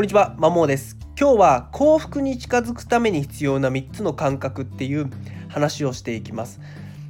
[0.00, 0.96] こんにちは、まもです。
[1.14, 5.10] 今日は幸福に近づくために必要な3つの感覚っていう
[5.50, 6.58] 話をしていきます。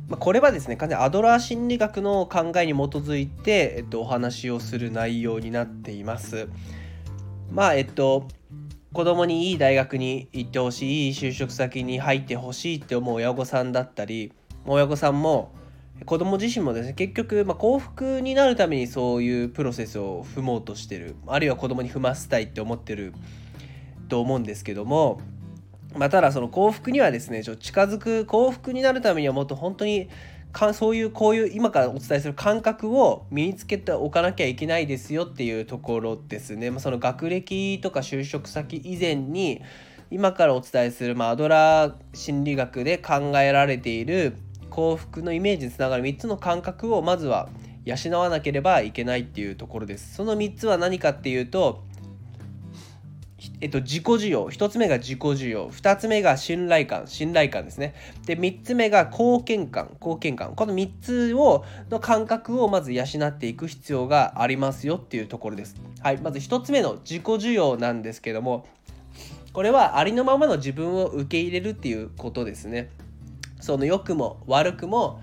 [0.09, 6.49] ま、これはですね、完全にアドラー心理学の考えに基づいて、えっと、お話をする内容になっています。
[7.53, 8.27] まあ、えっと、
[8.93, 14.33] 子供にいい大学に行ってほしい、いい就職先に入ってほしいって思う親御さんだったり、
[14.67, 15.53] 親御さんも
[16.07, 23.13] 子供自身もですね結局、まあ、幸福になるためにそういうプロセスを踏もうとしてるあるいは子供に踏ませたいって思ってる
[24.09, 25.21] と思うんですけども、
[25.95, 30.09] まあ、ただその幸福にはですねちょ近づく幸福になるためにはもっと本当に
[30.53, 36.71] かそういうこういう今からお伝えする感覚を身につけておかなきゃいけないですよっていうところですね。
[36.71, 39.63] まあ、その学歴とか就職先以前に
[40.11, 44.37] 今からお伝えする、まあ、アドラー心理学で考えられている
[44.71, 47.49] 幸福のイメージにつながる3つの感覚をまずは
[47.85, 50.15] 養わなければいけないっていうところです。
[50.15, 51.85] その3つは何かっていうと、
[53.61, 54.51] えっと、自己需要。
[54.51, 55.71] 1つ目が自己需要。
[55.71, 57.07] 2つ目が信頼感。
[57.07, 57.95] 信頼感ですね。
[58.27, 59.91] で3つ目が貢献感。
[59.95, 60.55] 貢献感。
[60.55, 65.77] この3つをの感覚をまず養っていく必要がありますよっていうところです。
[66.01, 66.19] はい。
[66.19, 68.67] まず1つ目の自己需要なんですけども
[69.53, 72.91] これはありのままの自分を受け入れるっていうことですね。
[73.61, 75.21] その良くも悪くも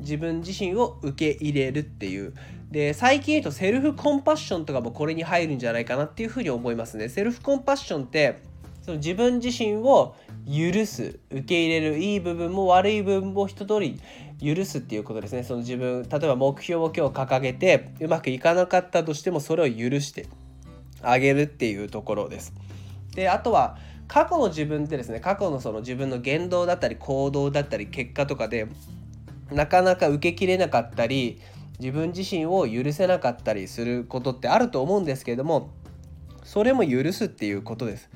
[0.00, 2.34] 自分自身を受け入れるっていう。
[2.70, 7.08] で最近言うとセルフコンパッションとかもこれに入るんじゃないかなっていうふうに思いますね。
[7.08, 8.40] セルフコンパッションって
[8.82, 10.16] その自分自身を
[10.46, 14.00] 許す受け入れるいい部分も悪い部分も一通り
[14.42, 15.44] 許すっていうことですね。
[15.44, 20.26] その自分例えば目標を今日掲げてうまくいかなかったとしてもそれを許して
[21.00, 22.52] あげるっていうところです。
[23.14, 28.66] であとは過去の自分ってですね過去のその自分の言動だったり行動だったり結果とかで
[29.50, 31.40] なかなか受けきれなかったり
[31.78, 35.70] 自分自身を許せなかったりすることってあると思うんですけれども
[36.44, 38.10] それも許すっていうことです。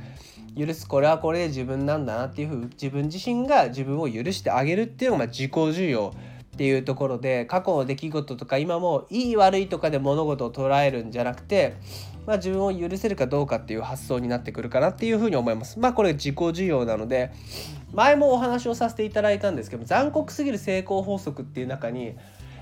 [0.57, 6.13] 許すこれはこれで自分なんだなっていうふう自分自身が自分を許してあげるっていうのが自己需要
[6.59, 11.77] っていうところで過去の出来事とか今もいい悪いとかで物事を捉えるんじゃなくて
[12.27, 15.79] まあ、自分を許せるかどうかっていう発想になってくるかなっていうふうに思います。
[15.79, 17.33] まあこれ自己需要なので
[17.95, 22.17] 前もお話をさせていただいたんですけど残酷すぎる成功法則っていう中に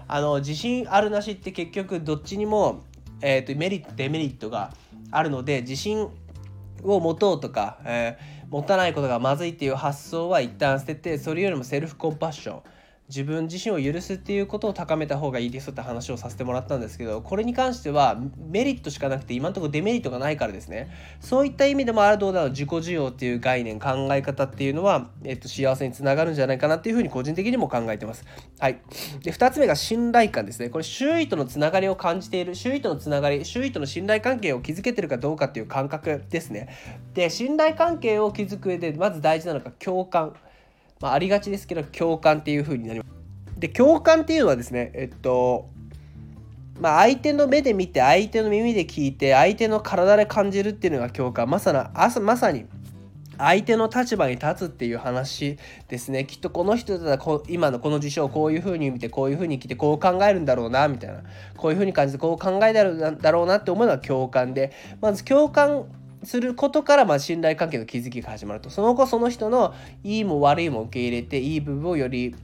[0.07, 2.85] あの自信あるなしって結局どっちにも、
[3.23, 4.73] えーと、メリットデメリットが
[5.11, 6.11] あるので自信
[6.85, 12.63] を持とうとか、えー、持たないことがまずいっていう発想は一旦捨ててそれよりもセルフコンパッション
[13.09, 20.91] 自分自身を許すっていうことを高めた方がいいですって話をさせてもらったんですけどこれに関してはメリットしかなくて今のところデメリットがないからですね。
[21.21, 28.25] そういった意味でもあるどうだろう自己需要っていう概念考え方っていうのは、えっと、幸せにつながるんじゃないかなっていうふうに個人的にも考えてます。
[28.59, 28.81] はい。
[29.23, 30.69] で2つ目が信頼感ですね。
[30.69, 36.69] これ周囲とのつながりを感じている周囲とのつながり周囲との信頼関係を築けてるかどうかっていう感覚ですね。
[37.15, 40.35] で信頼関係を築く上でまず大事なのが共感。
[41.01, 43.11] まあ、ありがちですけど共感っていう風になります。
[43.59, 45.69] で共感っていうのはですねえっと
[46.81, 51.49] まあ相手の目で見て相手の耳で聞いて相手の体で感じるっていうのが共感。
[51.49, 51.91] まさな
[52.21, 52.67] まさに
[53.39, 55.59] 相手の立場に立つっていう話
[55.89, 56.25] ですね。
[56.25, 61.23] きっとこの人だったら今のこの事象をこういうふうに見てこういうふうに来てこう考えるんだろうなみたいな。
[61.57, 64.73] こういうふうに感じてこう考えるだろうなって思うのは共感で。
[65.01, 65.85] まず共感
[66.27, 72.35] することからまあ信頼関係の築きが始まるとその後その人のいいも悪いも受け入れていい部分をより、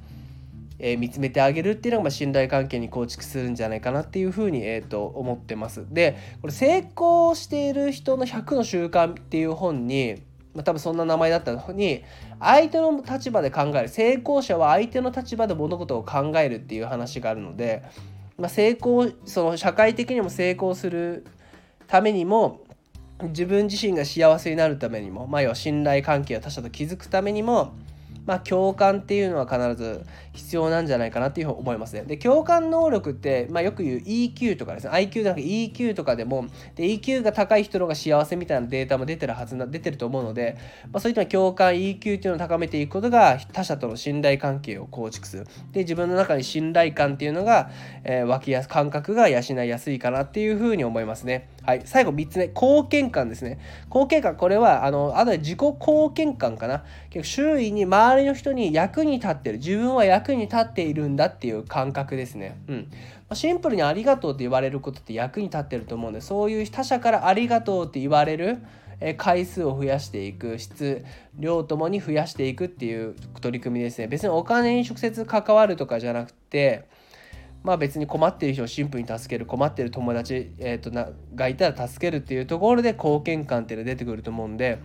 [0.78, 5.84] えー、見つめてあげるっていうのがまあ信頼関係に構築するんじゃないかなっていうふうに、えー、と思ってます。
[5.92, 10.22] でこれ成功している人の100の習慣っていう本に
[10.54, 12.04] まあ、多分そんな名前だったのに
[12.38, 17.82] 相手の立場で考える成功者は相手の立場で物事を考えるっていう話があるので、
[18.38, 21.24] まあ、成功その社会的にも成功する
[21.86, 22.60] ためにも
[23.28, 27.72] 自分自身が幸せになるためにも、まあ、要は信頼関係を他者と築くためにも
[28.26, 32.02] まあ、共感っていうのは必ず必要なんじゃないかなっていうふうに思いますね。
[32.02, 40.56] で共感能力って、まあ、よく言う EQ とかですね IQ じゃなくて EQ とかでもで EQ が高い人の方が幸せみたいなデータも出てるはずな出てると思うので、
[40.90, 47.70] まあ、そういった共感 EQ っていうのを高めていくことが他者との信頼関係を構築するで自分の中に信頼感っていうのが、
[48.04, 51.48] えー、湧きやす感覚が養いやすいかなっていうふうに思いますね。
[51.62, 53.58] はい、最後3つ目貢献感ですね。
[53.86, 62.58] 貢献感これはあのあとで自己貢献感かな結構周囲に周周りの人に役に立ってる自分は役に立っているんだっていう感覚ですね。
[62.68, 62.92] うん
[63.34, 68.58] シンプルにありがとうって言われることって役に立ってると思うんでそういう他者からありがとうって言われる
[69.16, 71.02] 回数を増やしていく質
[71.38, 76.86] 量ともに増やしていくっていう取り組みですね別にお金に直接関わるとかじゃなくて
[77.62, 84.78] まあ別に困ってる人をシンプルに助ける困ってる友達、えーと、ながいたら助けるっていうところで貢献感っていうのが出てくると思うんで。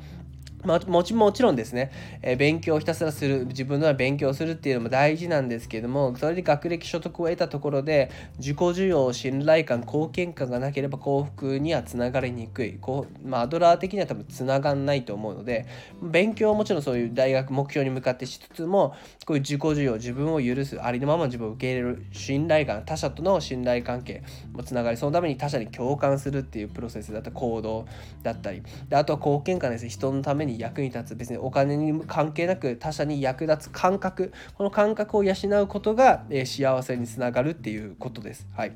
[0.64, 3.46] まあ、もちもちろんですね、えー、勉強をひたすらする。
[3.46, 12.78] 自分の勉強するっていうのも大事なんですけどもそれで学歴所得を得たところで自己需要信頼感貢献感がなければ幸福にはつながりにくい。
[12.80, 15.68] こう、まあ、アドラー的には多分つながんないと思うので
[16.02, 18.96] 勉強はもちろんそういう大学目標に向かってしつつも
[19.26, 27.88] こういう自己需要自分を許すありのまま自分を受け入れる信頼感他者との信頼関係もつながりそのために他者に共感するっていうプロセスだったり行動
[28.24, 38.48] だったりであとは貢献感です人のためにに役に立つ別にお金に関係なく他者に役立つ感覚この感覚を養うことが、え幸せにつながるっていうことです。
[38.56, 38.72] はい、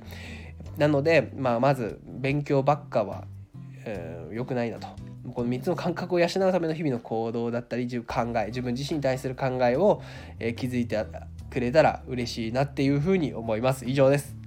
[0.77, 3.25] なので、まあ、まず勉強ばっかは
[3.85, 4.87] 良、えー、くないなと。
[5.33, 10.01] この3つの感覚を養うための日々の行動だったり考え自分自身に対する考えを、
[10.39, 11.05] えー、気づいて
[11.49, 13.85] くれたら嬉しいなっていうふうに思います。
[13.85, 14.40] 以上です。